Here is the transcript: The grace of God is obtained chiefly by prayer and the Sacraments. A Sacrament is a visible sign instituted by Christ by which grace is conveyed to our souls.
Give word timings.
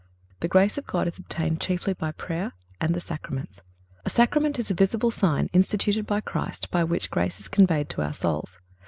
The 0.39 0.47
grace 0.47 0.79
of 0.79 0.87
God 0.87 1.07
is 1.07 1.19
obtained 1.19 1.61
chiefly 1.61 1.93
by 1.93 2.11
prayer 2.11 2.53
and 2.79 2.95
the 2.95 2.99
Sacraments. 2.99 3.61
A 4.03 4.09
Sacrament 4.09 4.57
is 4.57 4.71
a 4.71 4.73
visible 4.73 5.11
sign 5.11 5.47
instituted 5.53 6.07
by 6.07 6.21
Christ 6.21 6.71
by 6.71 6.83
which 6.83 7.11
grace 7.11 7.39
is 7.39 7.47
conveyed 7.47 7.87
to 7.89 8.01
our 8.01 8.13
souls. 8.15 8.57